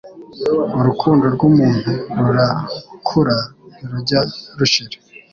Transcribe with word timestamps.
urukundo 0.79 1.25
rw'umuntu 1.35 1.89
rura 2.19 2.47
kura 3.07 3.37
nti 3.75 3.83
rujya 3.91 4.19
rushira 4.57 4.97